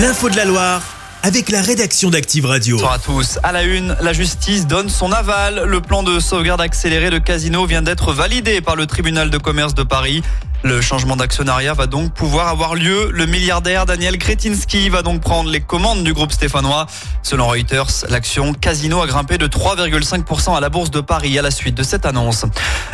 L'info 0.00 0.30
de 0.30 0.36
la 0.36 0.46
Loire 0.46 0.82
avec 1.22 1.50
la 1.50 1.60
rédaction 1.60 2.08
d'Active 2.08 2.46
Radio. 2.46 2.76
Bonsoir 2.76 2.94
à 2.94 2.98
tous. 2.98 3.38
À 3.42 3.52
la 3.52 3.64
une, 3.64 3.94
la 4.00 4.14
justice 4.14 4.66
donne 4.66 4.88
son 4.88 5.12
aval. 5.12 5.64
Le 5.66 5.80
plan 5.82 6.02
de 6.02 6.20
sauvegarde 6.20 6.62
accéléré 6.62 7.10
de 7.10 7.18
Casino 7.18 7.66
vient 7.66 7.82
d'être 7.82 8.14
validé 8.14 8.62
par 8.62 8.76
le 8.76 8.86
tribunal 8.86 9.28
de 9.28 9.36
commerce 9.36 9.74
de 9.74 9.82
Paris. 9.82 10.22
Le 10.62 10.82
changement 10.82 11.16
d'actionnariat 11.16 11.72
va 11.72 11.86
donc 11.86 12.12
pouvoir 12.12 12.48
avoir 12.48 12.74
lieu. 12.74 13.10
Le 13.12 13.24
milliardaire 13.24 13.86
Daniel 13.86 14.18
Kretinsky 14.18 14.90
va 14.90 15.00
donc 15.00 15.22
prendre 15.22 15.48
les 15.48 15.62
commandes 15.62 16.04
du 16.04 16.12
groupe 16.12 16.32
stéphanois. 16.32 16.86
Selon 17.22 17.48
Reuters, 17.48 18.04
l'action 18.10 18.52
Casino 18.52 19.00
a 19.00 19.06
grimpé 19.06 19.38
de 19.38 19.46
3,5% 19.46 20.54
à 20.54 20.60
la 20.60 20.68
bourse 20.68 20.90
de 20.90 21.00
Paris 21.00 21.38
à 21.38 21.42
la 21.42 21.50
suite 21.50 21.74
de 21.74 21.82
cette 21.82 22.04
annonce. 22.04 22.44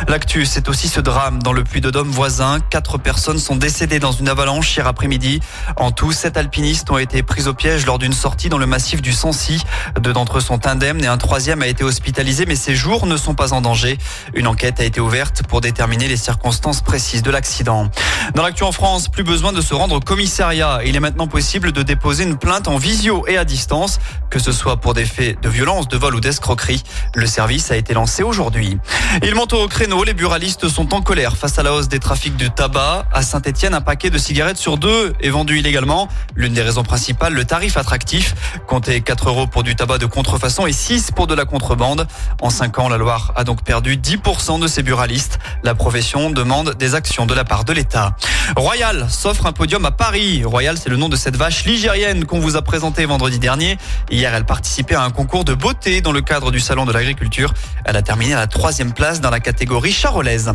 L'actu, 0.07 0.45
c'est 0.45 0.69
aussi 0.69 0.87
ce 0.87 1.01
drame 1.01 1.43
dans 1.43 1.51
le 1.51 1.65
puits 1.65 1.81
de 1.81 1.89
Dôme 1.91 2.09
voisin. 2.09 2.59
Quatre 2.69 2.97
personnes 2.97 3.37
sont 3.37 3.57
décédées 3.57 3.99
dans 3.99 4.13
une 4.13 4.29
avalanche 4.29 4.73
hier 4.73 4.87
après-midi. 4.87 5.41
En 5.75 5.91
tout, 5.91 6.13
sept 6.13 6.37
alpinistes 6.37 6.89
ont 6.89 6.97
été 6.97 7.21
pris 7.21 7.47
au 7.47 7.53
piège 7.53 7.85
lors 7.85 7.99
d'une 7.99 8.13
sortie 8.13 8.47
dans 8.47 8.59
le 8.59 8.65
massif 8.65 9.01
du 9.01 9.11
Sancy. 9.11 9.61
Deux 9.99 10.13
d'entre 10.13 10.37
eux 10.37 10.41
sont 10.41 10.67
indemnes 10.67 11.03
et 11.03 11.07
un 11.07 11.17
troisième 11.17 11.61
a 11.61 11.67
été 11.67 11.83
hospitalisé, 11.83 12.45
mais 12.45 12.55
ses 12.55 12.75
jours 12.75 13.07
ne 13.07 13.17
sont 13.17 13.35
pas 13.35 13.51
en 13.51 13.59
danger. 13.59 13.97
Une 14.35 14.47
enquête 14.47 14.79
a 14.79 14.85
été 14.85 15.01
ouverte 15.01 15.43
pour 15.43 15.59
déterminer 15.59 16.07
les 16.07 16.17
circonstances 16.17 16.81
précises 16.81 17.23
de 17.23 17.31
l'accident. 17.31 17.56
Dans 17.63 18.43
l'actu 18.43 18.63
en 18.63 18.71
France, 18.71 19.07
plus 19.07 19.23
besoin 19.23 19.53
de 19.53 19.61
se 19.61 19.73
rendre 19.73 19.95
au 19.95 19.99
commissariat. 19.99 20.79
Il 20.85 20.95
est 20.95 20.99
maintenant 20.99 21.27
possible 21.27 21.71
de 21.71 21.81
déposer 21.81 22.23
une 22.23 22.37
plainte 22.37 22.67
en 22.67 22.77
visio 22.77 23.25
et 23.27 23.37
à 23.37 23.45
distance, 23.45 23.99
que 24.29 24.39
ce 24.39 24.51
soit 24.51 24.77
pour 24.77 24.93
des 24.93 25.05
faits 25.05 25.41
de 25.41 25.49
violence, 25.49 25.87
de 25.87 25.97
vol 25.97 26.15
ou 26.15 26.19
d'escroquerie. 26.19 26.83
Le 27.15 27.25
service 27.25 27.71
a 27.71 27.77
été 27.77 27.93
lancé 27.93 28.23
aujourd'hui. 28.23 28.77
Il 29.23 29.33
monte 29.35 29.53
au 29.53 29.67
créneau, 29.67 30.03
les 30.03 30.13
buralistes 30.13 30.67
sont 30.67 30.93
en 30.93 31.01
colère 31.01 31.37
face 31.37 31.57
à 31.57 31.63
la 31.63 31.73
hausse 31.73 31.87
des 31.87 31.99
trafics 31.99 32.37
de 32.37 32.47
tabac. 32.47 33.07
À 33.11 33.21
Saint-Etienne, 33.21 33.73
un 33.73 33.81
paquet 33.81 34.09
de 34.09 34.17
cigarettes 34.17 34.57
sur 34.57 34.77
deux 34.77 35.13
est 35.21 35.29
vendu 35.29 35.57
illégalement. 35.57 36.07
L'une 36.35 36.53
des 36.53 36.61
raisons 36.61 36.83
principales, 36.83 37.33
le 37.33 37.45
tarif 37.45 37.77
attractif. 37.77 38.35
Comptez 38.67 39.01
4 39.01 39.29
euros 39.29 39.47
pour 39.47 39.63
du 39.63 39.75
tabac 39.75 39.97
de 39.97 40.05
contrefaçon 40.05 40.67
et 40.67 40.73
6 40.73 41.11
pour 41.11 41.27
de 41.27 41.33
la 41.33 41.45
contrebande. 41.45 42.07
En 42.41 42.49
5 42.49 42.79
ans, 42.79 42.89
la 42.89 42.97
Loire 42.97 43.33
a 43.35 43.43
donc 43.43 43.63
perdu 43.63 43.97
10% 43.97 44.59
de 44.59 44.67
ses 44.67 44.83
buralistes. 44.83 45.39
La 45.63 45.75
profession 45.75 46.29
demande 46.29 46.75
des 46.75 46.93
actions 46.93 47.25
de 47.25 47.33
la 47.33 47.45
part 47.47 47.63
de 47.63 47.73
l'État. 47.73 48.15
Royal 48.55 49.07
s'offre 49.09 49.45
un 49.45 49.51
podium 49.51 49.85
à 49.85 49.91
Paris. 49.91 50.43
Royal, 50.43 50.77
c'est 50.77 50.89
le 50.89 50.97
nom 50.97 51.09
de 51.09 51.15
cette 51.15 51.35
vache 51.35 51.65
ligérienne 51.65 52.25
qu'on 52.25 52.39
vous 52.39 52.55
a 52.55 52.61
présentée 52.61 53.05
vendredi 53.05 53.39
dernier. 53.39 53.77
Hier, 54.11 54.33
elle 54.33 54.45
participait 54.45 54.95
à 54.95 55.03
un 55.03 55.09
concours 55.09 55.45
de 55.45 55.53
beauté 55.53 56.01
dans 56.01 56.11
le 56.11 56.21
cadre 56.21 56.51
du 56.51 56.59
Salon 56.59 56.85
de 56.85 56.91
l'Agriculture. 56.91 57.53
Elle 57.85 57.95
a 57.95 58.01
terminé 58.01 58.33
à 58.33 58.37
la 58.37 58.47
troisième 58.47 58.93
place 58.93 59.21
dans 59.21 59.29
la 59.29 59.39
catégorie 59.39 59.91
charolaise. 59.91 60.53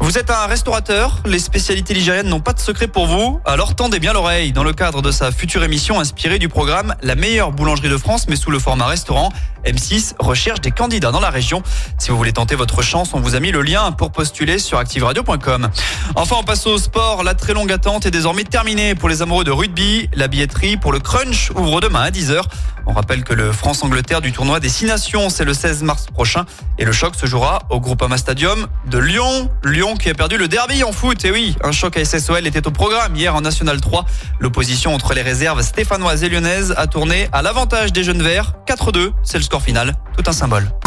Vous 0.00 0.18
êtes 0.18 0.30
un 0.30 0.46
restaurateur, 0.46 1.20
les 1.24 1.38
spécialités 1.38 1.94
ligériennes 1.94 2.28
n'ont 2.28 2.40
pas 2.40 2.52
de 2.52 2.60
secret 2.60 2.88
pour 2.88 3.06
vous, 3.06 3.40
alors 3.44 3.74
tendez 3.74 3.98
bien 3.98 4.12
l'oreille. 4.12 4.52
Dans 4.52 4.64
le 4.64 4.72
cadre 4.72 5.02
de 5.02 5.10
sa 5.10 5.32
future 5.32 5.64
émission 5.64 5.98
inspirée 5.98 6.38
du 6.38 6.48
programme 6.48 6.94
La 7.02 7.14
meilleure 7.14 7.52
boulangerie 7.52 7.88
de 7.88 7.98
France, 7.98 8.26
mais 8.28 8.36
sous 8.36 8.50
le 8.50 8.58
format 8.58 8.86
restaurant, 8.86 9.30
M6 9.64 10.14
recherche 10.18 10.60
des 10.60 10.70
candidats 10.70 11.10
dans 11.10 11.20
la 11.20 11.30
région. 11.30 11.62
Si 11.98 12.10
vous 12.10 12.16
voulez 12.16 12.32
tenter 12.32 12.54
votre 12.54 12.82
chance, 12.82 13.10
on 13.14 13.20
vous 13.20 13.34
a 13.34 13.40
mis 13.40 13.50
le 13.50 13.62
lien 13.62 13.92
pour 13.92 14.12
postuler 14.12 14.58
sur 14.58 14.78
activeradio.com. 14.78 15.70
Enfin, 16.16 16.33
on 16.36 16.42
passe 16.42 16.66
au 16.66 16.78
sport. 16.78 17.22
La 17.22 17.34
très 17.34 17.54
longue 17.54 17.70
attente 17.70 18.06
est 18.06 18.10
désormais 18.10 18.44
terminée 18.44 18.94
pour 18.94 19.08
les 19.08 19.22
amoureux 19.22 19.44
de 19.44 19.52
rugby. 19.52 20.08
La 20.14 20.26
billetterie 20.26 20.76
pour 20.76 20.90
le 20.90 20.98
crunch 20.98 21.50
ouvre 21.54 21.80
demain 21.80 22.00
à 22.00 22.10
10h. 22.10 22.42
On 22.86 22.92
rappelle 22.92 23.22
que 23.22 23.34
le 23.34 23.52
France-Angleterre 23.52 24.20
du 24.20 24.32
tournoi 24.32 24.58
des 24.58 24.68
6 24.68 24.86
nations, 24.86 25.30
c'est 25.30 25.44
le 25.44 25.54
16 25.54 25.82
mars 25.84 26.06
prochain. 26.12 26.44
Et 26.78 26.84
le 26.84 26.92
choc 26.92 27.14
se 27.14 27.26
jouera 27.26 27.60
au 27.70 27.78
Groupama 27.78 28.18
Stadium 28.18 28.66
de 28.86 28.98
Lyon. 28.98 29.48
Lyon 29.64 29.96
qui 29.96 30.10
a 30.10 30.14
perdu 30.14 30.36
le 30.36 30.48
derby 30.48 30.82
en 30.82 30.92
foot. 30.92 31.24
Et 31.24 31.30
oui, 31.30 31.56
un 31.62 31.72
choc 31.72 31.96
à 31.96 32.04
SSOL 32.04 32.46
était 32.46 32.66
au 32.66 32.72
programme 32.72 33.14
hier 33.14 33.34
en 33.34 33.40
National 33.40 33.80
3. 33.80 34.04
L'opposition 34.40 34.92
entre 34.92 35.14
les 35.14 35.22
réserves 35.22 35.62
stéphanoises 35.62 36.24
et 36.24 36.28
lyonnaises 36.28 36.74
a 36.76 36.86
tourné 36.86 37.28
à 37.32 37.42
l'avantage 37.42 37.92
des 37.92 38.02
jeunes 38.02 38.22
verts. 38.22 38.54
4-2, 38.66 39.12
c'est 39.22 39.38
le 39.38 39.44
score 39.44 39.62
final. 39.62 39.94
Tout 40.16 40.24
un 40.26 40.32
symbole. 40.32 40.68